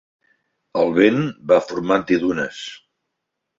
El 0.83 0.89
vent 0.95 1.19
va 1.53 1.61
formant-hi 1.67 2.19
dunes. 2.27 2.65